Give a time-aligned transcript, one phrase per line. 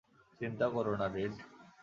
[0.41, 1.33] চিন্তা করো না, রেড।